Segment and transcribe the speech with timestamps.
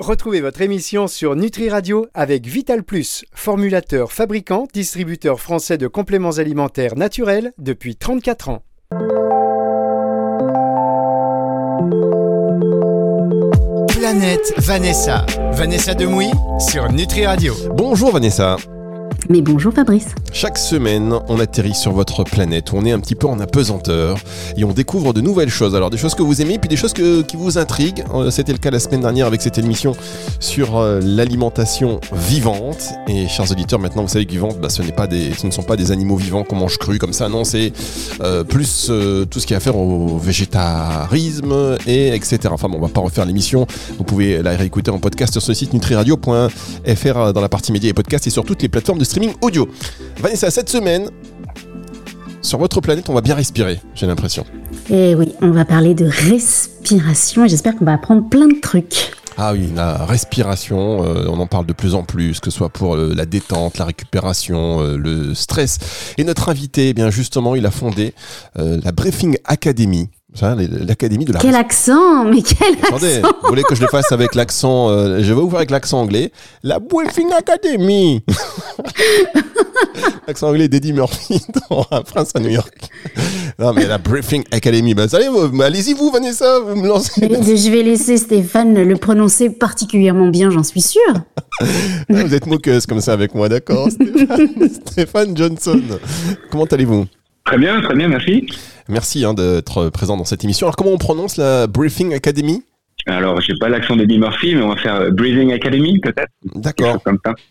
[0.00, 6.38] Retrouvez votre émission sur Nutri Radio avec Vital Plus, formulateur, fabricant, distributeur français de compléments
[6.38, 8.64] alimentaires naturels depuis 34 ans.
[13.86, 15.24] Planète Vanessa.
[15.52, 17.54] Vanessa Demouy sur Nutri Radio.
[17.76, 18.56] Bonjour Vanessa.
[19.30, 20.08] Mais bonjour Fabrice.
[20.32, 24.18] Chaque semaine, on atterrit sur votre planète, on est un petit peu en apesanteur
[24.56, 25.74] et on découvre de nouvelles choses.
[25.74, 28.04] Alors des choses que vous aimez, puis des choses qui vous intriguent.
[28.14, 29.94] Euh, c'était le cas la semaine dernière avec cette émission
[30.40, 32.92] sur euh, l'alimentation vivante.
[33.08, 35.62] Et chers auditeurs, maintenant vous savez que vivante, bah, ce, pas des, ce ne sont
[35.62, 37.30] pas des animaux vivants qu'on mange cru comme ça.
[37.30, 37.72] Non, c'est
[38.20, 38.90] euh, plus
[39.30, 42.40] tout ce qui a à faire au végétarisme et etc.
[42.50, 43.66] Enfin bon, on va pas refaire l'émission.
[43.96, 47.94] Vous pouvez la réécouter en podcast sur ce site nutriradio.fr dans la partie médias et
[47.94, 49.68] podcasts et sur toutes les plateformes de streaming audio.
[50.18, 51.08] Vanessa, cette semaine,
[52.42, 54.44] sur votre planète, on va bien respirer, j'ai l'impression.
[54.90, 58.58] Et eh oui, on va parler de respiration et j'espère qu'on va apprendre plein de
[58.60, 59.12] trucs.
[59.38, 62.70] Ah oui, la respiration, euh, on en parle de plus en plus, que ce soit
[62.70, 65.78] pour euh, la détente, la récupération, euh, le stress.
[66.18, 68.14] Et notre invité, eh bien justement, il a fondé
[68.56, 71.38] la Briefing Academy, L'académie de la.
[71.38, 75.40] Quel accent Mais quel Attendez, vous voulez que je le fasse avec l'accent Je vais
[75.40, 76.32] vous faire avec l'accent anglais.
[76.62, 78.22] La Briefing Academy
[80.26, 81.40] L'accent anglais d'Eddie Murphy
[81.70, 82.74] dans Un prince à New York.
[83.58, 84.94] Non, mais la Briefing Academy.
[84.94, 87.20] Bah, allez-y, vous, Vanessa, vous me lancez.
[87.22, 91.00] je vais laisser Stéphane le prononcer particulièrement bien, j'en suis sûr.
[92.08, 93.88] vous êtes moqueuse comme ça avec moi, d'accord
[94.90, 95.80] Stéphane Johnson.
[96.50, 97.06] Comment allez-vous?
[97.44, 98.46] Très bien, très bien, merci.
[98.88, 100.66] Merci hein, d'être présent dans cette émission.
[100.66, 102.62] Alors, comment on prononce la Briefing Academy?
[103.06, 106.30] Alors, j'ai pas l'accent d'Eddie Murphy, mais on va faire euh, Breathing Academy, peut-être.
[106.54, 107.02] D'accord.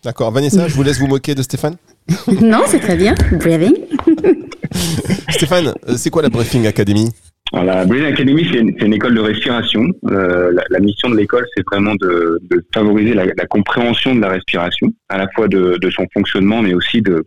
[0.04, 0.32] D'accord.
[0.32, 1.76] Vanessa, je vous laisse vous moquer de Stéphane?
[2.42, 3.14] non, c'est très bien.
[3.34, 3.76] Breathing.
[5.30, 7.10] Stéphane, euh, c'est quoi la Briefing Academy?
[7.54, 9.86] Alors, la Breathing Academy, c'est une, école de respiration.
[10.10, 12.42] Euh, la, mission de l'école, c'est vraiment de,
[12.74, 17.04] favoriser la, compréhension de la respiration, à la fois de, de son fonctionnement, mais aussi
[17.04, 17.24] de,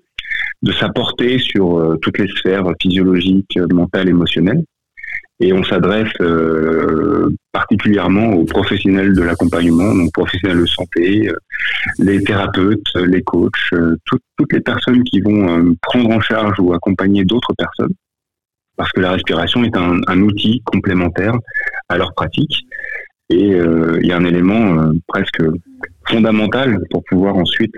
[0.62, 4.62] de sa portée sur euh, toutes les sphères physiologiques, mentales, émotionnelles.
[5.38, 11.36] Et on s'adresse euh, particulièrement aux professionnels de l'accompagnement, donc professionnels de santé, euh,
[11.98, 13.52] les thérapeutes, les coachs,
[14.06, 17.92] toutes les personnes qui vont prendre en charge ou accompagner d'autres personnes,
[18.76, 21.34] parce que la respiration est un, un, outil complémentaire
[21.90, 22.64] à leur pratique.
[23.28, 25.42] Et il y a un élément presque
[26.08, 27.76] fondamental pour pouvoir ensuite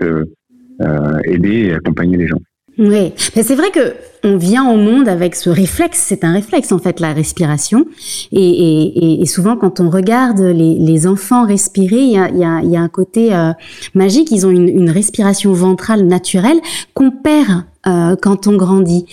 [1.25, 2.41] aider et accompagner les gens.
[2.79, 3.95] Oui, mais c'est vrai que
[4.25, 6.05] on vient au monde avec ce réflexe.
[6.09, 7.87] C'est un réflexe en fait, la respiration.
[8.33, 12.45] Et, et, et souvent, quand on regarde les, les enfants respirer, il y a, y,
[12.45, 13.53] a, y a, un côté euh,
[13.95, 14.31] magique.
[14.31, 16.59] Ils ont une, une respiration ventrale naturelle
[16.95, 19.07] qu'on perd euh, quand on grandit.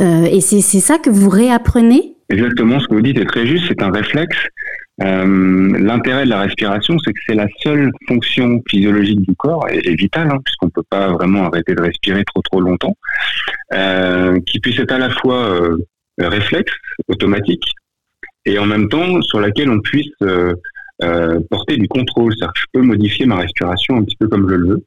[0.00, 2.14] Euh, et c'est ça que vous réapprenez?
[2.28, 3.64] Exactement, ce que vous dites est très juste.
[3.68, 4.36] C'est un réflexe.
[5.02, 9.94] Euh, l'intérêt de la respiration, c'est que c'est la seule fonction physiologique du corps et,
[9.94, 12.96] vitale, hein, puisqu'on ne peut pas vraiment arrêter de respirer trop trop longtemps,
[13.74, 15.76] euh, qui puisse être à la fois euh,
[16.18, 16.72] réflexe,
[17.08, 17.64] automatique,
[18.44, 20.10] et en même temps sur laquelle on puisse
[21.50, 22.32] porter du contrôle.
[22.32, 24.84] C'est-à-dire que je peux modifier ma respiration un petit peu comme je le veux.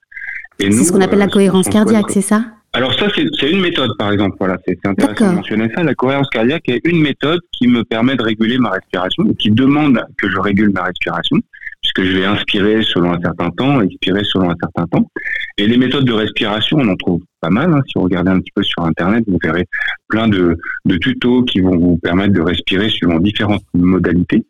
[0.59, 2.54] C'est ce qu'on appelle la cohérence cardiaque, c'est ça?
[2.75, 4.35] Alors ça, c'est une méthode, par exemple.
[4.37, 5.83] Voilà, c'est intéressant de mentionner ça.
[5.83, 10.01] La cohérence cardiaque est une méthode qui me permet de réguler ma respiration, qui demande
[10.17, 11.37] que je régule ma respiration,
[11.81, 15.09] puisque je vais inspirer selon un certain temps, expirer selon un certain temps.
[15.57, 17.71] Et les méthodes de respiration, on en trouve pas mal.
[17.71, 17.81] Hein.
[17.87, 19.65] Si vous regardez un petit peu sur Internet, vous verrez
[20.09, 24.45] plein de, de tutos qui vont vous permettre de respirer selon différentes modalités.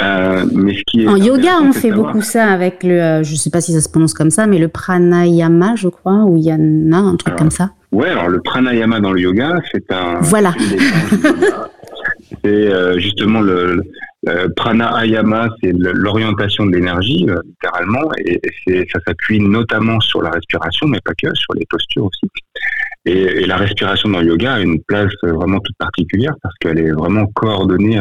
[0.00, 3.36] Euh, mais ce qui est en yoga, on fait beaucoup ça avec le, euh, je
[3.36, 6.98] sais pas si ça se prononce comme ça, mais le pranayama, je crois, ou yana,
[6.98, 7.70] un truc comme ça.
[7.92, 10.20] Ouais, alors le pranayama dans le yoga, c'est un.
[10.20, 10.52] Voilà.
[12.44, 13.84] c'est euh, justement le,
[14.24, 20.88] le pranayama, c'est l'orientation de l'énergie, littéralement, et, et ça s'appuie notamment sur la respiration,
[20.88, 22.26] mais pas que, sur les postures aussi.
[23.06, 26.78] Et, et, la respiration dans le yoga a une place vraiment toute particulière parce qu'elle
[26.78, 28.00] est vraiment coordonnée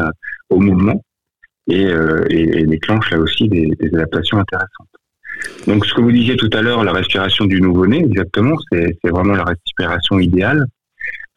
[0.50, 1.04] au mouvement
[1.68, 4.88] et, euh, et, et, déclenche là aussi des, des, adaptations intéressantes.
[5.68, 9.34] Donc ce que vous disiez tout à l'heure, la respiration du nouveau-né, exactement, c'est vraiment
[9.34, 10.66] la respiration idéale.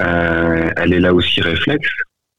[0.02, 1.88] Euh, elle est là aussi réflexe,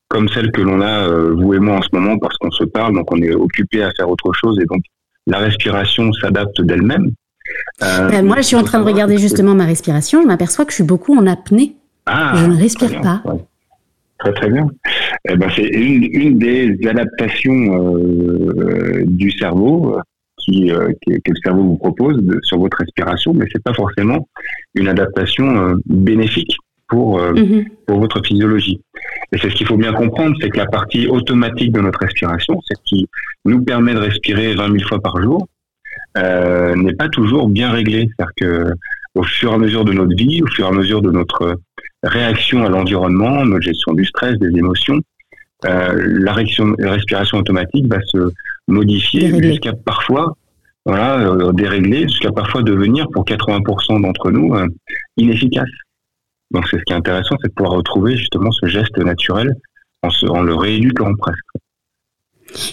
[0.10, 2.64] comme celle que l'on a euh, vous et moi en ce moment parce qu'on se
[2.66, 4.82] parle, donc on est occupé à faire autre chose et donc
[5.26, 7.12] la respiration s'adapte d'elle-même.
[7.80, 10.22] Ben, moi, je suis en train de regarder justement ma respiration.
[10.22, 11.76] Je m'aperçois que je suis beaucoup en apnée.
[12.06, 13.24] Ah, je ne respire pas.
[14.20, 14.68] Très très bien.
[15.30, 20.02] Eh ben, c'est une, une, des adaptations euh, du cerveau euh,
[20.40, 24.28] qui, euh, que, le cerveau vous propose de, sur votre respiration, mais c'est pas forcément
[24.76, 26.56] une adaptation euh, bénéfique
[26.88, 27.68] pour mm-hmm.
[27.86, 28.80] pour votre physiologie.
[29.34, 32.60] Et c'est ce qu'il faut bien comprendre, c'est que la partie automatique de notre respiration,
[32.66, 33.08] celle qui
[33.44, 35.48] nous permet de respirer 20 000 fois par jour,
[36.16, 38.08] n'est pas toujours bien réglé.
[38.08, 38.74] C'est-à-dire que
[39.16, 41.60] au fur et à mesure de notre vie, au fur et à mesure de notre
[42.08, 45.00] réaction à l'environnement, notre gestion du stress, des émotions,
[45.64, 48.32] la, respiration automatique va se
[48.68, 50.36] modifier jusqu'à parfois
[50.88, 54.68] voilà, euh, dérégler jusqu'à parfois devenir pour 80% d'entre nous euh,
[55.18, 55.70] inefficace.
[56.52, 59.54] Donc c'est ce qui est intéressant, c'est de pouvoir retrouver justement ce geste naturel
[60.02, 61.40] en, se, en le rééduquant presque.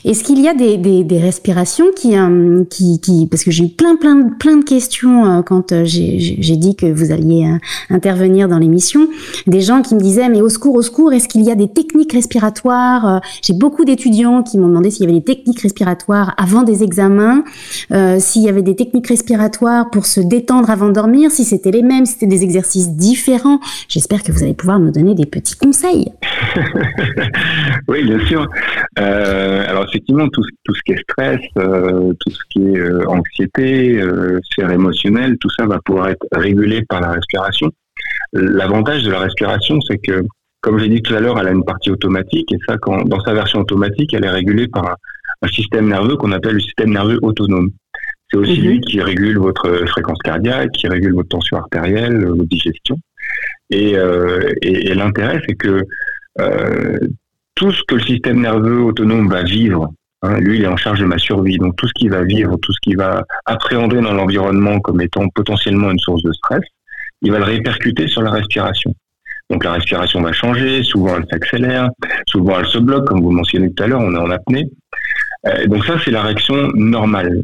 [0.05, 4.31] Est-ce qu'il y a des, respirations qui, euh, qui, parce que j'ai eu plein, plein,
[4.39, 7.49] plein de questions euh, quand euh, j'ai dit que vous alliez
[7.91, 9.09] intervenir dans l'émission,
[9.47, 11.69] des gens qui me disaient mais au secours, au secours, est-ce qu'il y a des
[11.69, 16.63] techniques respiratoires J'ai beaucoup d'étudiants qui m'ont demandé s'il y avait des techniques respiratoires avant
[16.63, 17.45] des examens,
[18.19, 21.83] s'il y avait des techniques respiratoires pour se détendre avant de dormir, si c'était les
[21.83, 23.61] mêmes, si c'était des exercices différents.
[23.89, 26.13] J'espère que vous allez pouvoir nous donner des petits conseils.
[27.89, 28.49] oui, bien sûr.
[29.65, 34.01] Alors effectivement, tout, tout, ce qui est stress, euh, tout ce qui est euh, anxiété,
[34.01, 37.71] euh, sphère émotionnelle, tout ça va pouvoir être régulé par la respiration.
[38.33, 40.23] L'avantage de la respiration, c'est que,
[40.61, 43.21] comme j'ai dit tout à l'heure, elle a une partie automatique, et ça, quand, dans
[43.21, 44.97] sa version automatique, elle est régulée par un,
[45.49, 47.71] système nerveux qu'on appelle le système nerveux autonome.
[48.31, 48.67] C'est aussi mhm.
[48.67, 52.97] lui qui régule votre fréquence cardiaque, qui régule votre tension artérielle, votre digestion.
[53.69, 53.93] Et,
[54.63, 55.83] et, et l'intérêt, c'est que
[56.41, 56.99] euh,
[57.55, 59.93] tout ce que le système nerveux autonome va vivre,
[60.23, 61.59] hein, lui, il est en charge de ma survie.
[61.59, 65.29] Donc tout ce qu'il va vivre, tout ce qu'il va appréhender dans l'environnement comme étant
[65.29, 66.63] potentiellement une source de stress,
[67.23, 68.95] il va le répercuter sur la respiration.
[69.51, 71.91] Donc la respiration va changer, souvent elle s'accélère,
[72.27, 74.65] souvent elle se bloque, comme vous mentionnez tout à l'heure, on est en apnée.
[75.47, 77.43] Euh, donc ça, c'est la réaction normale.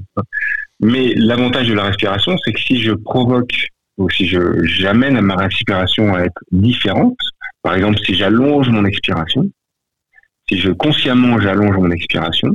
[0.80, 3.66] Mais l'avantage de la respiration, c'est que si je provoque
[3.98, 7.18] ou si je j'amène ma respiration à être différente,
[7.62, 9.44] par exemple si j'allonge mon expiration,
[10.50, 12.50] si je consciemment j'allonge mon expiration,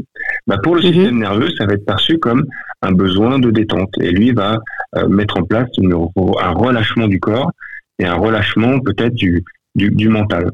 [0.47, 0.93] bah pour le mhm.
[0.93, 2.45] système nerveux, ça va être perçu comme
[2.81, 3.89] un besoin de détente.
[4.01, 4.59] Et lui va
[4.97, 7.51] euh, mettre en place un relâchement du corps
[7.99, 9.43] et un relâchement peut-être du,
[9.75, 10.51] du, mental.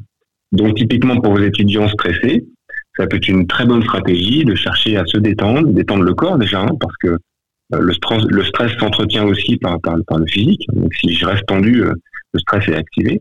[0.51, 2.45] Donc typiquement pour vos étudiants stressés,
[2.95, 6.37] ça peut être une très bonne stratégie de chercher à se détendre, détendre le corps
[6.37, 10.27] déjà, hein, parce que euh, le stress, le stress s'entretient aussi par, par, par, le
[10.27, 10.67] physique.
[10.73, 11.93] Donc si je reste tendu, euh,
[12.33, 13.19] le stress est activé.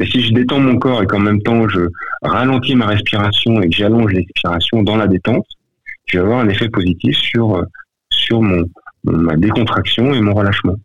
[0.00, 1.80] Mais si je détends mon corps et qu'en même temps je
[2.22, 5.44] ralentis ma respiration et que j'allonge l'expiration dans la détente,
[6.06, 7.64] je vais avoir un effet positif sur, euh,
[8.10, 8.64] sur mon,
[9.04, 10.76] ma décontraction et mon relâchement.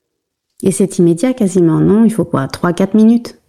[0.63, 2.03] Et c'est immédiat quasiment, non?
[2.03, 2.47] Il faut quoi?
[2.47, 3.39] 3-4 minutes?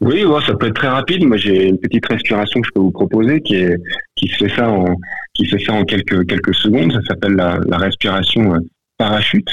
[0.00, 1.26] Oui, ça peut être très rapide.
[1.26, 3.76] Moi, j'ai une petite respiration que je peux vous proposer qui est
[4.14, 4.96] qui se fait ça en
[5.34, 6.90] qui fait ça en quelques quelques secondes.
[6.90, 8.60] Ça s'appelle la, respiration euh,
[8.96, 9.48] parachute.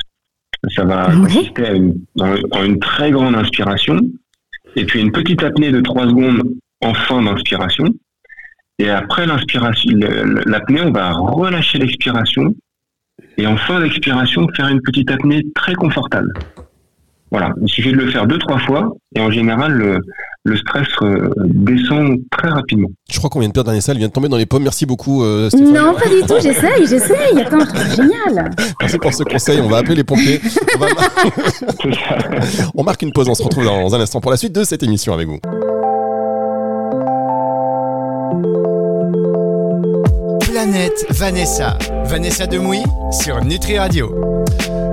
[0.73, 1.99] Ça va consister à une,
[2.63, 3.99] une très grande inspiration
[4.75, 6.41] et puis une petite apnée de 3 secondes
[6.81, 7.85] en fin d'inspiration.
[8.79, 9.91] Et après l'inspiration,
[10.45, 12.55] l'apnée, on va relâcher l'expiration
[13.37, 16.31] et en fin d'expiration, faire une petite apnée très confortable.
[17.33, 19.97] Voilà, il suffit de le faire deux, trois fois et en général, le,
[20.43, 22.89] le stress euh, descend très rapidement.
[23.09, 24.61] Je crois qu'on vient de perdre Vanessa, elle vient de tomber dans les pommes.
[24.61, 25.73] Merci beaucoup, euh, Stéphane.
[25.73, 27.41] Non, pas du tout, j'essaye, j'essaye.
[27.41, 28.51] Attends, c'est génial.
[28.79, 30.41] Merci pour ce conseil, on va appeler les pompiers.
[32.75, 34.83] on marque une pause, on se retrouve dans un instant pour la suite de cette
[34.83, 35.39] émission avec vous.
[40.51, 41.79] Planète Vanessa.
[42.05, 44.43] Vanessa Demouy sur Nutri Radio.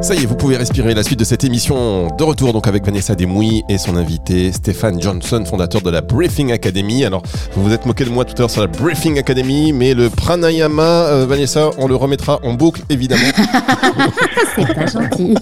[0.02, 2.86] Ça y est, vous pouvez respirer la suite de cette émission de retour donc avec
[2.86, 7.04] Vanessa Demouy et son invité Stéphane Johnson, fondateur de la Briefing Academy.
[7.04, 7.22] Alors,
[7.52, 10.08] vous vous êtes moqué de moi tout à l'heure sur la Briefing Academy, mais le
[10.08, 13.20] pranayama, euh, Vanessa, on le remettra en boucle évidemment.
[14.56, 15.34] C'est pas gentil.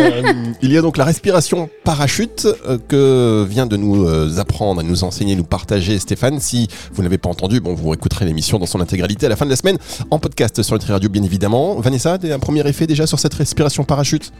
[0.00, 4.06] Euh, il y a donc la respiration parachute euh, que vient de nous
[4.38, 6.40] apprendre, à nous enseigner, nous partager Stéphane.
[6.40, 9.44] Si vous n'avez pas entendu, bon, vous écouterez l'émission dans son intégralité à la fin
[9.44, 9.78] de la semaine
[10.10, 11.80] en podcast sur Nutri Radio bien évidemment.
[11.80, 14.32] Vanessa, un premier effet déjà sur cette respiration parachute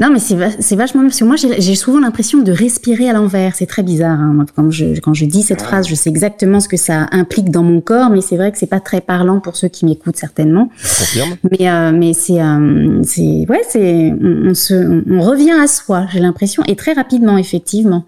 [0.00, 3.56] non, mais c'est vachement parce que moi j'ai souvent l'impression de respirer à l'envers.
[3.56, 4.20] C'est très bizarre.
[4.20, 4.46] Hein.
[4.54, 7.64] Quand, je, quand je dis cette phrase, je sais exactement ce que ça implique dans
[7.64, 10.70] mon corps, mais c'est vrai que c'est pas très parlant pour ceux qui m'écoutent certainement.
[10.80, 11.36] Confirme.
[11.50, 16.06] Mais euh, mais c'est euh, c'est ouais c'est on, se on revient à soi.
[16.12, 18.04] J'ai l'impression et très rapidement effectivement.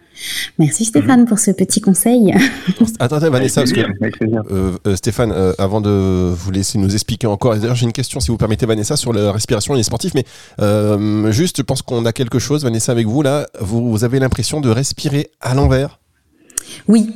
[0.58, 2.34] Merci Stéphane pour ce petit conseil.
[2.98, 7.56] Attendez Vanessa, parce que euh, euh, Stéphane, euh, avant de vous laisser nous expliquer encore,
[7.56, 10.24] d'ailleurs j'ai une question si vous permettez Vanessa sur la respiration et les sportifs, mais
[11.32, 14.70] juste je pense qu'on a quelque chose Vanessa avec vous là, vous avez l'impression de
[14.70, 15.98] respirer à l'envers?
[16.88, 17.10] Oui,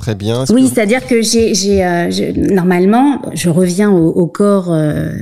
[0.00, 0.44] Très bien.
[0.48, 5.12] Oui, c'est-à-dire que j'ai, euh, normalement, je reviens au, corps, euh,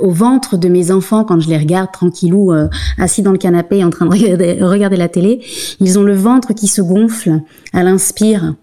[0.00, 3.82] au ventre de mes enfants quand je les regarde tranquillou, euh, assis dans le canapé
[3.82, 5.40] en train de regarder, regarder, la télé.
[5.80, 7.40] Ils ont le ventre qui se gonfle
[7.72, 8.54] à l'inspire.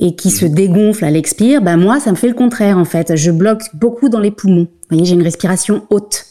[0.00, 3.16] et qui se dégonfle à l'expire, ben moi, ça me fait le contraire en fait.
[3.16, 4.66] Je bloque beaucoup dans les poumons.
[4.66, 6.24] Vous voyez, j'ai une respiration haute.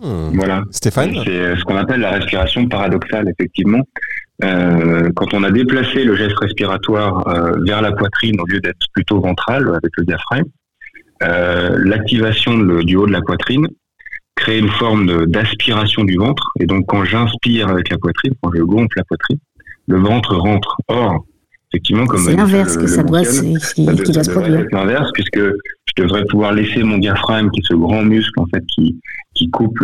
[0.00, 0.30] Hmm.
[0.34, 0.62] Voilà.
[0.70, 3.82] Stéphane C'est ce qu'on appelle la respiration paradoxale, effectivement.
[4.44, 8.86] Euh, quand on a déplacé le geste respiratoire euh, vers la poitrine au lieu d'être
[8.92, 10.48] plutôt ventral avec le diaphragme,
[11.24, 13.66] euh, l'activation du haut de la poitrine
[14.36, 16.52] crée une forme d'aspiration du ventre.
[16.60, 19.38] Et donc quand j'inspire avec la poitrine, quand je gonfle la poitrine,
[19.88, 20.76] le ventre rentre.
[20.86, 21.24] Or,
[21.72, 24.66] effectivement, comme c'est l'inverse que ça doit, se produire.
[24.70, 25.40] l'inverse, puisque
[25.98, 28.98] je devrais pouvoir laisser mon diaphragme, qui est ce grand muscle en fait qui
[29.34, 29.78] qui coupe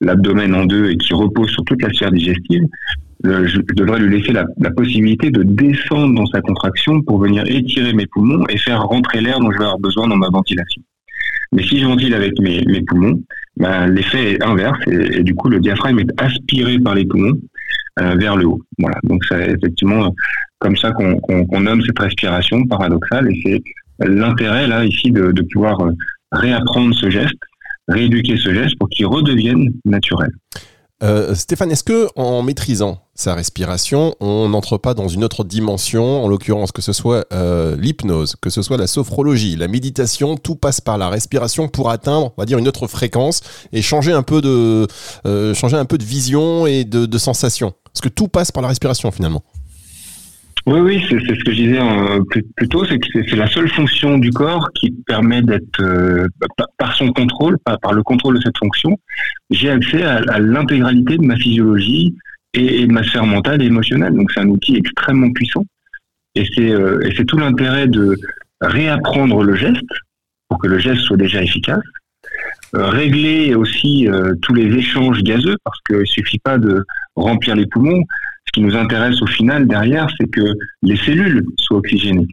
[0.00, 2.64] l'abdomen en deux et qui repose sur toute la sphère digestive,
[3.24, 8.06] je devrais lui laisser la, possibilité de descendre dans sa contraction pour venir étirer mes
[8.06, 10.82] poumons et faire rentrer l'air dont je vais avoir besoin dans ma ventilation.
[11.52, 13.20] Mais si je ventile avec mes, mes poumons,
[13.56, 17.38] ben, l'effet est inverse et, du coup le diaphragme est aspiré par les poumons
[18.00, 18.60] euh, vers le haut.
[18.78, 18.98] Voilà.
[19.04, 20.14] Donc c'est effectivement
[20.58, 23.62] comme ça qu'on nomme cette respiration paradoxale et c'est
[24.00, 25.78] l'intérêt là ici de, de pouvoir
[26.32, 27.38] réapprendre ce geste,
[27.88, 30.30] rééduquer ce geste pour qu'il redevienne naturel.
[31.02, 36.24] Euh, Stéphane, est-ce que en maîtrisant sa respiration, on n'entre pas dans une autre dimension,
[36.24, 40.56] en l'occurrence que ce soit euh, l'hypnose, que ce soit la sophrologie, la méditation, tout
[40.56, 44.22] passe par la respiration pour atteindre, on va dire, une autre fréquence et changer un
[44.22, 44.86] peu de,
[45.26, 47.74] euh, changer un peu de vision et de, de sensation?
[47.84, 49.42] Parce que tout passe par la respiration finalement?
[50.66, 53.68] Oui, oui, c'est ce que je disais euh, plus, tôt, c'est que c'est la seule
[53.68, 56.26] fonction du corps qui permet d'être, euh,
[56.76, 58.98] par son contrôle, par, le contrôle de cette fonction,
[59.50, 62.16] j'ai accès à, l'intégralité de ma physiologie
[62.52, 64.14] et, de ma sphère mentale et émotionnelle.
[64.14, 65.64] Donc c'est un outil extrêmement puissant.
[66.34, 68.16] Et c'est euh, tout l'intérêt de
[68.60, 69.92] réapprendre le geste
[70.48, 71.84] pour que le geste soit déjà efficace.
[72.72, 74.08] régler aussi
[74.42, 78.02] tous les échanges gazeux parce qu'il suffit pas de remplir les poumons,
[78.46, 82.28] ce qui nous intéresse au final derrière, c'est que les cellules soient oxygénées.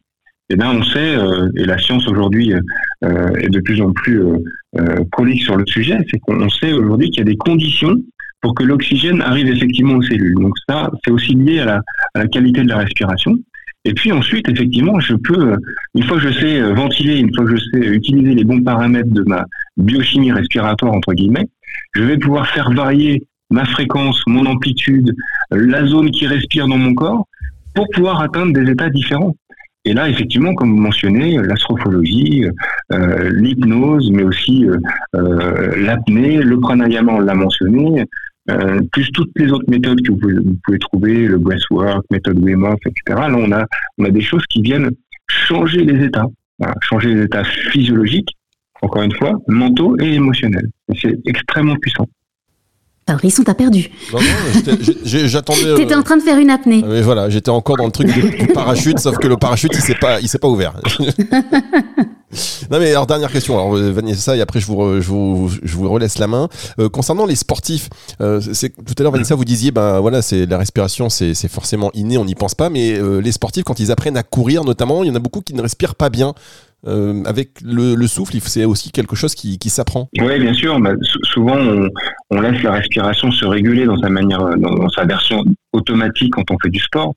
[0.50, 4.22] Et bien, on sait, euh, et la science aujourd'hui euh, est de plus en plus
[4.22, 7.96] euh, prolique sur le sujet, c'est qu'on sait aujourd'hui qu'il y a des conditions
[8.41, 10.36] pour que l'oxygène arrive effectivement aux cellules.
[10.36, 11.82] Donc ça, c'est aussi lié à la,
[12.13, 13.38] à la, qualité de la respiration.
[13.86, 15.55] Et puis ensuite, effectivement, je peux,
[15.96, 19.12] une fois que je sais ventiler, une fois que je sais utiliser les bons paramètres
[19.12, 19.46] de ma
[19.77, 21.48] biochimie respiratoire, entre guillemets,
[21.96, 23.24] je vais pouvoir faire varier
[23.54, 25.16] ma fréquence, mon amplitude,
[25.52, 27.28] la zone qui respire dans mon corps,
[27.76, 29.36] pour pouvoir atteindre des états différents.
[29.86, 32.46] Et là, effectivement, comme vous mentionnez, l'astrophologie,
[32.92, 34.78] euh, l'hypnose, mais aussi euh,
[35.16, 38.06] euh, l'apnée, le pranayama, on l'a mentionné,
[38.92, 42.94] plus toutes les autres méthodes que vous pouvez, trouver, le breathwork, méthode Wim etc.
[43.08, 43.66] Là, on a,
[43.98, 44.92] on a des choses qui viennent
[45.30, 46.28] changer les états,
[46.82, 48.36] changer les états physiologiques,
[48.82, 50.68] encore une fois, mentaux et émotionnels.
[51.02, 52.06] c'est extrêmement puissant.
[53.06, 53.92] Fabrice, t'a perdu.
[54.14, 55.76] Non, non, j'attendais.
[55.76, 56.82] T'étais en train de faire une apnée.
[56.84, 59.82] Ah, mais voilà, j'étais encore dans le truc du parachute, sauf que le parachute, il
[59.82, 60.74] s'est pas, il s'est pas ouvert.
[62.72, 65.76] non mais alors dernière question, alors euh, Vanessa et après je vous, je vous, je
[65.76, 66.48] vous relaisse la main.
[66.80, 67.90] Euh, concernant les sportifs,
[68.22, 71.92] euh, c'est tout à l'heure Vanessa vous disiez ben voilà c'est la respiration c'est forcément
[71.94, 75.08] inné, on n'y pense pas, mais les sportifs quand ils apprennent à courir notamment, il
[75.08, 76.34] y en a beaucoup qui ne respirent pas bien.
[76.86, 80.10] Euh, avec le, le souffle, c'est aussi quelque chose qui, s'apprend.
[80.20, 80.80] Oui, bien sûr.
[80.80, 80.92] Bah,
[81.24, 81.58] souvent,
[82.30, 86.58] on, laisse la respiration se réguler dans sa manière, dans, sa version automatique quand on
[86.60, 87.13] fait du sport.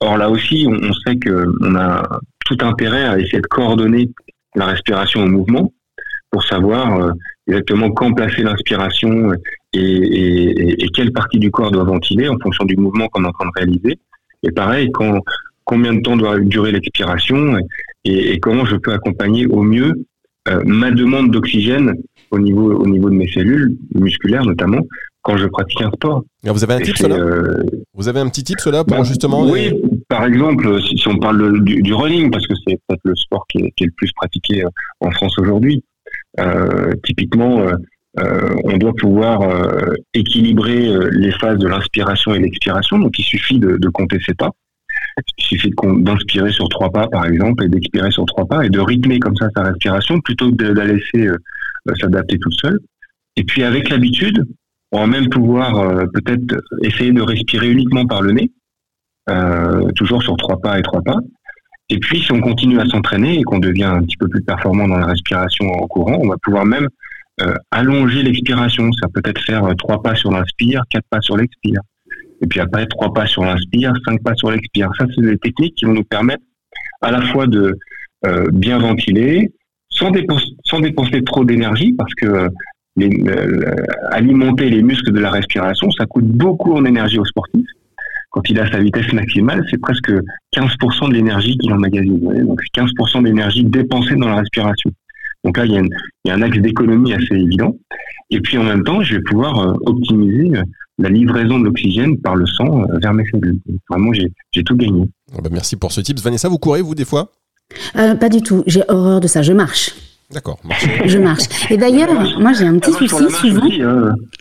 [0.00, 2.02] Or là aussi, on, on sait qu'on a
[2.44, 4.10] tout intérêt à essayer de coordonner
[4.54, 5.72] la respiration au mouvement
[6.30, 7.12] pour savoir euh,
[7.46, 9.32] exactement quand placer l'inspiration
[9.72, 13.46] et, quelle partie du corps doit ventiler en fonction du mouvement qu'on est en train
[13.46, 13.98] de réaliser.
[14.42, 14.90] Et pareil,
[15.64, 17.56] combien de temps doit durer l'expiration
[18.04, 19.92] et, comment je peux accompagner au mieux
[20.48, 21.94] euh, ma demande d'oxygène
[22.30, 24.80] au niveau, au niveau de mes cellules musculaires notamment
[25.22, 26.24] quand je pratique un sport.
[26.44, 27.62] vous avez un tip cela euh,
[27.94, 29.74] Vous avez un petit tip cela pour bah, justement Oui,
[30.08, 33.80] par exemple, si, on parle du, running, parce que c'est peut-être le sport qui est,
[33.80, 34.68] le plus pratiqué euh,
[35.00, 35.84] en France aujourd'hui.
[37.04, 37.66] typiquement,
[38.16, 39.40] on doit pouvoir
[40.14, 42.98] équilibrer les phases de l'inspiration et l'expiration.
[42.98, 44.52] Donc, il suffit de, de compter ses pas.
[45.38, 48.80] Il suffit d'inspirer sur trois pas, par exemple, et d'expirer sur trois pas, et de
[48.80, 51.36] rythmer comme ça sa respiration, plutôt que de la laisser euh,
[51.88, 52.78] euh, s'adapter toute seule.
[53.36, 54.44] Et puis avec l'habitude,
[54.92, 58.50] on va même pouvoir euh, peut-être essayer de respirer uniquement par le nez,
[59.94, 61.18] toujours sur trois pas et trois pas.
[61.90, 64.88] Et puis si on continue à s'entraîner et qu'on devient un petit peu plus performant
[64.88, 66.88] dans la respiration en courant, on va pouvoir même
[67.70, 68.90] allonger l'expiration.
[68.92, 71.80] Ça peut être faire trois pas sur l'inspire, quatre pas sur l'expire.
[72.40, 74.90] Et puis après, trois pas sur l'inspire, cinq pas sur l'expire.
[74.98, 76.42] Ça, c'est des techniques qui vont nous permettre
[77.00, 77.76] à la fois de
[78.26, 79.52] euh, bien ventiler,
[79.88, 82.48] sans dépenser, sans dépenser trop d'énergie, parce que
[82.96, 83.74] les, euh,
[84.10, 87.66] alimenter les muscles de la respiration, ça coûte beaucoup en énergie aux sportifs.
[88.30, 90.12] quand il a sa vitesse maximale, c'est presque
[90.54, 92.18] 15% de l'énergie qu'il emmagasine.
[92.46, 94.90] Donc c'est 15% d'énergie dépensée dans la respiration.
[95.44, 97.76] Donc là, il y a, un axe d'économie assez évident.
[98.30, 100.62] Et puis en même temps, je vais pouvoir euh, optimiser euh,
[100.98, 103.58] la livraison de l'oxygène par le sang euh, vers mes cellules.
[103.88, 105.08] vraiment, j'ai tout gagné.
[105.32, 106.22] Ah bah, merci pour ce tips.
[106.22, 107.32] Vanessa, vous courez, vous, des fois?
[107.94, 108.62] Pas du tout.
[108.66, 109.42] J'ai horreur de ça.
[109.42, 109.94] Je marche.
[110.30, 110.58] D'accord.
[111.06, 111.44] Je marche.
[111.70, 113.62] Et d'ailleurs, moi j'ai un petit souci souvent.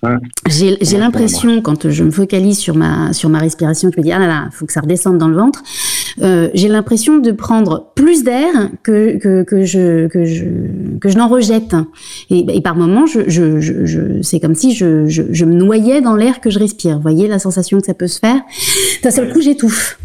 [0.04, 0.20] Hein.
[0.50, 4.20] J'ai l'impression quand je me focalise sur ma sur ma respiration, je me dis ah
[4.20, 5.64] là là, faut que ça redescende dans le ventre.
[6.22, 10.44] Euh, j'ai l'impression de prendre plus d'air que, que, que je que je
[11.00, 11.76] que je n'en rejette.
[12.30, 16.02] Et, et, par moments, je, je, je, c'est comme si je, je, je me noyais
[16.02, 16.98] dans l'air que je respire.
[16.98, 18.42] Vous voyez la sensation que ça peut se faire?
[19.04, 20.00] D'un seul coup, j'étouffe.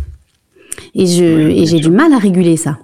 [0.95, 2.79] Et je et j'ai du mal à réguler ça.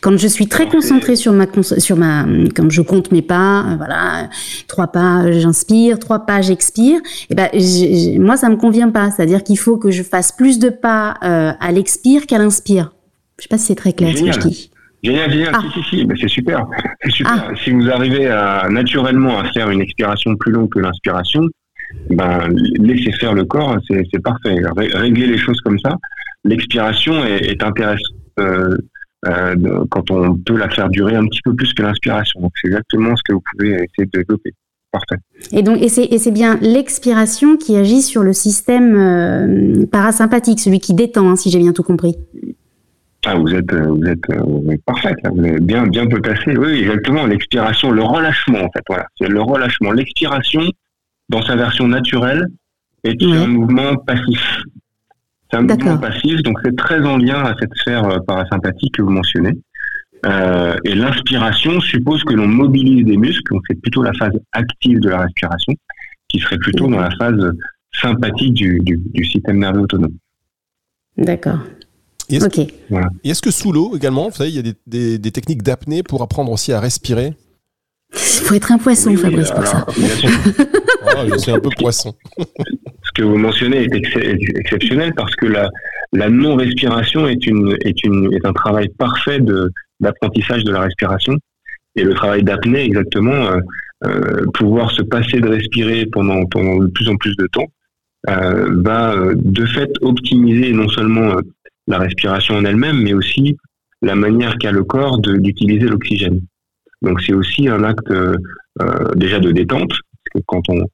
[0.00, 1.46] Quand je suis très concentrée sur ma,
[1.78, 4.28] sur ma, quand je compte mes pas, euh, voilà,
[4.68, 6.98] trois pas, j'inspire, trois pas, j'expire.
[6.98, 7.00] Et
[7.30, 7.48] eh ben,
[8.20, 9.10] moi, ça me convient pas.
[9.10, 12.92] C'est-à-dire qu'il faut que je fasse plus de pas euh, à l'expire qu'à l'inspire.
[13.38, 14.70] Je sais pas si c'est très clair ce que je dis.
[15.02, 15.60] Génial, génial, ah.
[15.74, 16.66] si, si, si, c'est super.
[17.02, 17.48] C'est super.
[17.50, 17.54] Ah.
[17.62, 21.42] Si vous arrivez à, naturellement à faire une expiration plus longue que l'inspiration,
[22.10, 22.48] ben,
[22.78, 24.56] laissez faire le corps, c'est parfait.
[24.94, 25.96] Régler les choses comme ça.
[26.44, 28.14] L'expiration est, est intéressante.
[28.40, 28.76] Euh,
[29.26, 32.40] euh, quand on peut la faire durer un petit peu plus que l'inspiration.
[32.40, 34.52] Donc c'est exactement ce que vous pouvez essayer de développer.
[34.92, 35.16] Parfait.
[35.50, 40.94] Et donc et c'est bien l'expiration qui agit sur le système euh, parasympathique, celui qui
[40.94, 42.16] détend, hein, si j'ai bien tout compris.
[43.26, 46.56] Ah, vous êtes, euh, vous êtes, vous êtes parfaite, vous êtes bien, bien peu placé.
[46.56, 47.26] Oui, exactement.
[47.26, 49.06] L'expiration, le relâchement, en fait, voilà.
[49.18, 49.92] C'est le relâchement.
[49.92, 50.62] L'expiration,
[51.30, 52.46] dans sa version naturelle,
[53.02, 54.62] est un mouvement passif.
[55.50, 59.02] C'est un mouvement passif, donc c'est très en lien à cette sphère euh, parasympathique que
[59.02, 59.52] vous mentionnez.
[60.26, 65.00] Euh, et l'inspiration suppose que l'on mobilise des muscles, donc c'est plutôt la phase active
[65.00, 65.74] de la respiration,
[66.28, 67.52] qui serait plutôt dans la phase
[68.00, 70.16] sympathique du, système nerveux autonome.
[71.16, 71.58] D'accord.
[72.30, 72.62] Est-ce que,
[73.22, 76.50] est que sous l'eau également, vous savez, il y a des, techniques d'apnée pour apprendre
[76.50, 77.34] aussi à respirer?
[78.12, 79.86] Il faut être un poisson, Fabrice, pour ça.
[81.16, 82.14] Ah, je suis un peu poisson.
[83.14, 83.94] que vous mentionnez est
[84.56, 85.70] exceptionnel parce que la,
[86.12, 89.40] la non-respiration est, une, est, une, est un travail parfait
[90.00, 91.36] d'apprentissage de, la respiration.
[91.96, 93.60] Et le travail d'apnée, exactement, euh,
[94.04, 97.66] euh, pouvoir se passer de respirer pendant, pendant de plus en plus de temps,
[98.28, 101.36] euh, va de fait optimiser non seulement
[101.86, 103.56] la respiration en elle-même, mais aussi
[104.02, 106.40] la manière qu'a le corps d'utiliser l'oxygène.
[107.02, 108.12] Donc c'est aussi un acte
[109.16, 110.84] déjà de détente, parce que quand on,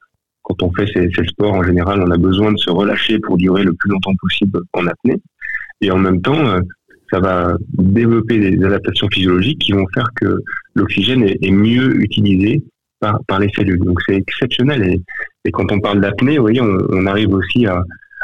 [0.50, 3.62] quand on fait ces, sports, en général, on a besoin de se relâcher pour durer
[3.62, 5.20] le plus longtemps possible en apnée.
[5.80, 6.60] Et en même temps, euh,
[7.12, 10.42] ça va développer des adaptations physiologiques qui vont faire que
[10.74, 12.62] l'oxygène est, mieux utilisé
[13.00, 13.80] par, par, les cellules.
[13.80, 14.82] Donc c'est exceptionnel.
[14.82, 15.02] Et,
[15.44, 17.82] et, quand on parle d'apnée, vous voyez, on, arrive aussi à,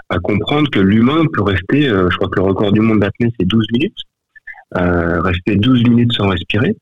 [0.08, 3.32] à comprendre que l'humain peut rester, euh, je crois que le record du monde d'apnée,
[3.38, 3.98] c'est 12 minutes,
[4.76, 6.76] euh, rester 12 minutes sans respirer.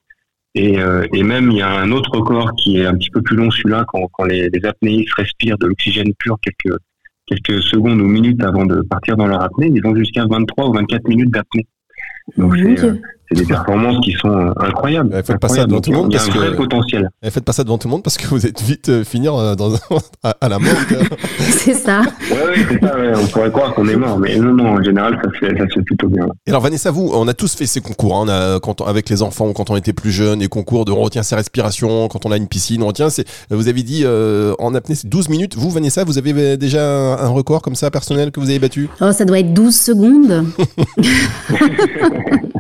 [0.55, 3.23] Et, euh, et, même, il y a un autre record qui est un petit peu
[3.23, 6.77] plus long, celui-là, quand, quand les, les, apnéistes respirent de l'oxygène pur quelques,
[7.27, 10.73] quelques secondes ou minutes avant de partir dans leur apnée, ils vont jusqu'à 23 ou
[10.75, 11.67] 24 minutes d'apnée.
[12.37, 12.93] Donc, c'est,
[13.29, 15.11] c'est des performances qui sont euh, incroyables.
[15.19, 16.39] Eh, faites pas ça devant tout le monde parce que.
[16.39, 17.11] Vrai potentiel.
[17.23, 19.35] Eh, faites pas ça devant tout le monde parce que vous êtes vite euh, finir
[19.35, 19.73] euh, dans,
[20.23, 20.73] à, la mort.
[21.39, 22.03] c'est ça.
[22.31, 22.99] Oui, ouais, c'est ça.
[22.99, 23.13] Ouais.
[23.17, 24.75] On pourrait croire qu'on est mort, mais non, non.
[24.75, 26.27] En général, ça se fait, ça se fait plutôt bien.
[26.47, 28.17] Et alors, Vanessa, vous, on a tous fait ces concours.
[28.17, 28.25] Hein.
[28.25, 31.01] On a, quand, avec les enfants, quand on était plus jeunes, les concours de on
[31.01, 33.11] retient ses respirations, quand on a une piscine, on retient.
[33.11, 35.57] C'est, vous avez dit en apnée, c'est 12 minutes.
[35.57, 38.89] Vous, Vanessa, vous avez déjà un, record comme ça personnel que vous avez battu?
[39.01, 40.47] Oh, ça doit être 12 secondes.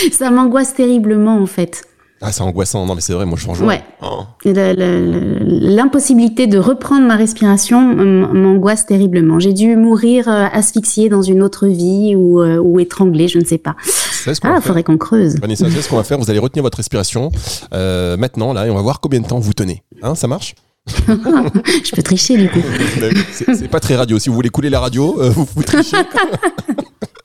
[0.12, 1.84] ça m'angoisse terriblement en fait.
[2.22, 2.84] Ah, c'est angoissant.
[2.84, 3.62] Non, mais c'est vrai, moi je change.
[3.62, 3.82] Ouais.
[4.02, 4.24] Oh.
[4.44, 9.38] L'impossibilité de reprendre ma respiration m'angoisse terriblement.
[9.38, 13.44] J'ai dû mourir euh, asphyxiée dans une autre vie ou, euh, ou étranglée, je ne
[13.44, 13.74] sais pas.
[14.42, 15.36] ah, il faudrait qu'on creuse.
[15.40, 16.18] Vanessa, c'est ce qu'on va faire.
[16.18, 17.30] Vous allez retenir votre respiration
[17.72, 19.82] euh, maintenant, là, et on va voir combien de temps vous tenez.
[20.02, 20.54] Hein, ça marche?
[20.98, 22.60] Je peux tricher du coup.
[23.32, 24.18] C'est pas très radio.
[24.18, 25.96] Si vous voulez couler la radio, vous, vous trichez.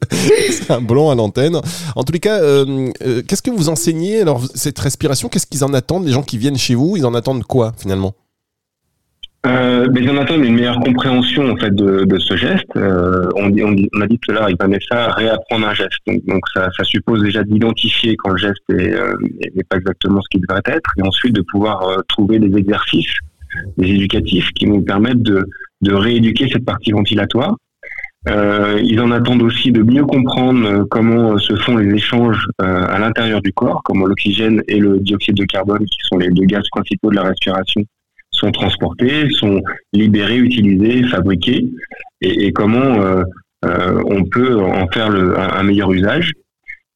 [0.10, 1.58] c'est un blond à l'antenne.
[1.96, 5.64] En tous les cas, euh, euh, qu'est-ce que vous enseignez Alors, cette respiration, qu'est-ce qu'ils
[5.64, 8.14] en attendent Les gens qui viennent chez vous, ils en attendent quoi finalement?
[9.46, 12.66] Euh, mais ils en attendent une meilleure compréhension en fait de, ce geste.
[12.76, 16.00] on, on, a dit tout à l'heure avec ça réapprendre un geste.
[16.08, 20.90] Donc, ça, suppose déjà d'identifier quand le geste n'est pas exactement ce qu'il devrait être,
[20.98, 23.14] et ensuite de pouvoir trouver des exercices,
[23.78, 25.48] des éducatifs qui nous permettent de,
[25.82, 27.56] de rééduquer cette partie ventilatoire
[28.28, 32.98] ils en attendent aussi de mieux comprendre euh, comment euh, se font les échanges à
[33.00, 36.64] l'intérieur du corps, comment l'oxygène et le dioxyde de carbone, qui sont les deux gaz
[36.72, 37.82] principaux de la respiration,
[38.32, 39.62] sont transportés, sont
[39.94, 41.68] libérés, utilisés, fabriqués,
[42.22, 42.98] et, comment
[43.64, 46.32] on peut en faire le, un, meilleur usage.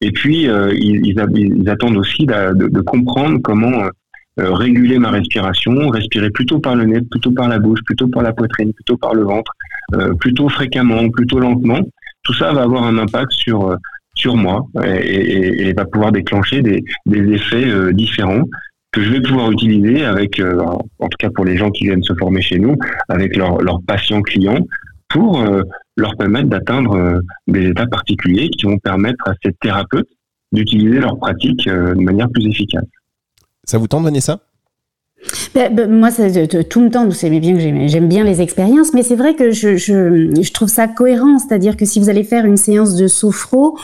[0.00, 3.88] Et puis, ils, ils, attendent aussi de, de comprendre comment
[4.40, 8.32] réguler ma respiration, respirer plutôt par le nez, plutôt par la bouche, plutôt par la
[8.32, 9.52] poitrine, plutôt par le ventre,
[10.18, 11.80] plutôt fréquemment, plutôt lentement.
[12.22, 13.76] Tout ça va avoir un impact sur
[14.20, 18.42] sur moi et, va pouvoir déclencher des, des effets euh, différents
[18.92, 20.60] que je vais pouvoir utiliser avec, euh,
[20.98, 22.76] en tout cas pour les gens qui viennent se former chez nous,
[23.08, 24.66] avec leurs patients clients,
[25.08, 25.62] pour euh,
[25.96, 30.08] leur permettre d'atteindre des états particuliers qui vont permettre à ces thérapeutes
[30.52, 32.84] d'utiliser leur pratique de manière plus efficace.
[33.64, 34.40] Ça vous tente, Vanessa?
[35.54, 39.02] Ben, ben, moi, tout le temps, vous savez bien que j'aime bien les expériences, mais
[39.02, 42.94] c'est vrai que je, trouve ça cohérent, c'est-à-dire que si vous allez faire une séance
[42.94, 43.76] de sophro,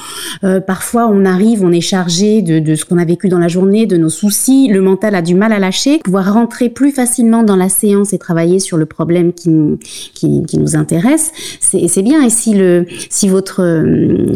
[0.45, 3.87] euh, parfois on arrive, on est chargé de, ce qu'on a vécu dans la journée,
[3.87, 7.57] de nos soucis, le mental a du mal à lâcher, pouvoir rentrer plus facilement dans
[7.57, 12.25] la séance et travailler sur le problème qui nous intéresse, c'est bien.
[12.25, 14.27] Et si le, si votre, euh,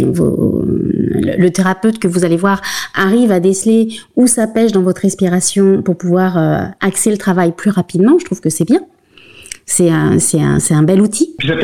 [1.38, 2.62] le, thérapeute que vous allez voir
[2.94, 7.52] arrive à déceler où ça pêche dans votre respiration pour pouvoir euh, axer le travail
[7.56, 8.80] plus rapidement, je trouve que c'est bien.
[9.66, 11.36] C'est un, c'est un, un bel outil.
[11.46, 11.54] ça,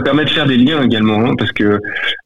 [0.00, 1.78] permet, de faire des liens également, hein, parce que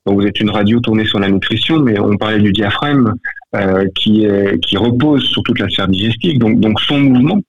[0.06, 3.12] vous êtes une radio tournée sur la nutrition, mais on parlait du diaphragme
[3.54, 4.26] euh, qui,
[4.62, 7.40] qui repose sur toute la sphère digestive, donc, donc son mouvement.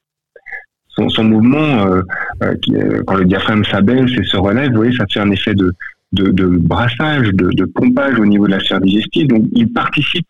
[1.07, 2.01] Son, mouvement, euh,
[2.43, 5.71] euh, quand le diaphragme s'abaisse et se relève, vous voyez, ça fait un effet de,
[6.11, 9.27] de, de brassage, de, de, pompage au niveau de la sphère digestive.
[9.27, 10.27] Donc, il participe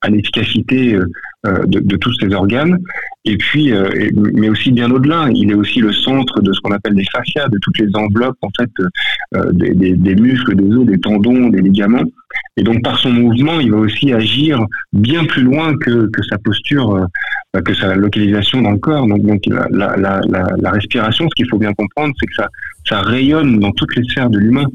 [0.00, 0.98] à l'efficacité
[1.46, 2.76] euh, de, de, tous ces organes.
[3.24, 6.72] Et puis, euh, mais aussi bien au-delà, il est aussi le centre de ce qu'on
[6.72, 8.70] appelle des fascias, de toutes les enveloppes en fait
[9.34, 12.04] euh, des, des, des, muscles, des os, des tendons, des ligaments.
[12.58, 16.36] Et donc, par son mouvement, il va aussi agir bien plus loin que, que sa
[16.36, 17.06] posture,
[17.64, 19.06] que sa localisation dans le corps.
[19.06, 22.48] Donc, donc la, la, la, la respiration, ce qu'il faut bien comprendre, c'est que ça,
[22.86, 24.66] ça rayonne dans toutes les sphères de l'humain.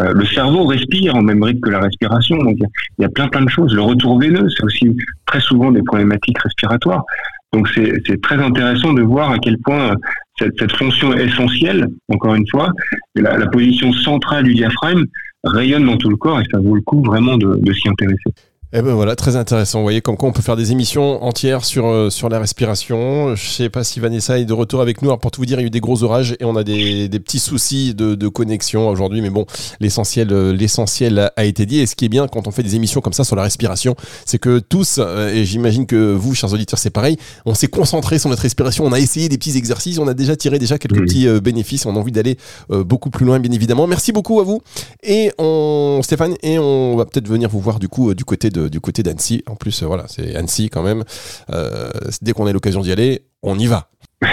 [0.00, 2.36] Euh, le cerveau respire en même rythme que la respiration.
[2.38, 3.74] Donc il y, a plein plein de choses.
[3.74, 7.04] Le retour veineux, c'est aussi très souvent des problématiques respiratoires.
[7.52, 9.94] Donc c'est très intéressant de voir à quel point euh,
[10.38, 12.72] cette, cette fonction essentielle, encore une fois,
[13.14, 15.04] la, position centrale du diaphragme
[15.44, 18.34] rayonne dans tout le corps et ça vaut le coup vraiment de, de s'y intéresser.
[18.76, 19.78] Eh ben voilà, très intéressant.
[19.78, 23.36] Vous voyez comme quoi on peut faire des émissions entières sur, euh, sur la respiration.
[23.36, 25.10] Je sais pas si Vanessa est de retour avec nous.
[25.10, 26.64] Alors pour tout vous dire, il y a eu des gros orages et on a
[26.64, 29.20] des, des petits soucis de, de connexion aujourd'hui.
[29.20, 29.46] Mais bon,
[29.78, 31.78] l'essentiel euh, l'essentiel a été dit.
[31.78, 33.94] Et ce qui est bien quand on fait des émissions comme ça sur la respiration,
[34.26, 38.18] c'est que tous, euh, et j'imagine que vous, chers auditeurs, c'est pareil, on s'est concentré
[38.18, 38.84] sur notre respiration.
[38.84, 40.00] On a essayé des petits exercices.
[40.00, 41.86] On a déjà tiré déjà quelques petits bénéfices.
[41.86, 42.38] On a envie d'aller
[42.70, 43.86] beaucoup plus loin, bien évidemment.
[43.86, 44.62] Merci beaucoup à vous.
[45.04, 48.63] Et on, Stéphane, et on va peut-être venir vous voir du coup du côté de
[48.68, 49.42] du côté d'Annecy.
[49.46, 51.04] En plus, euh, voilà, c'est Annecy quand même.
[51.50, 51.90] Euh,
[52.22, 53.90] dès qu'on a l'occasion d'y aller, on y va.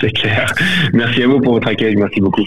[0.00, 0.52] c'est clair.
[0.92, 1.96] Merci à vous pour votre accueil.
[1.96, 2.44] Merci beaucoup.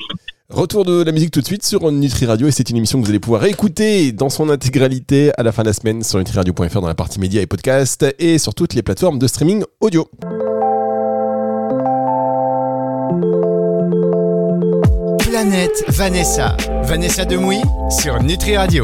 [0.50, 3.06] Retour de la musique tout de suite sur Nutri Radio et c'est une émission que
[3.06, 6.82] vous allez pouvoir écouter dans son intégralité à la fin de la semaine sur nutriradio.fr
[6.82, 10.08] dans la partie médias et podcasts et sur toutes les plateformes de streaming audio.
[15.20, 16.56] Planète Vanessa.
[16.84, 18.82] Vanessa Demouy sur Nutri Radio.